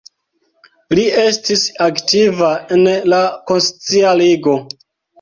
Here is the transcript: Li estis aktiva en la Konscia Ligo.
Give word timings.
Li 0.99 1.03
estis 1.25 1.67
aktiva 1.89 2.51
en 2.79 2.91
la 3.15 3.23
Konscia 3.55 4.19
Ligo. 4.27 4.61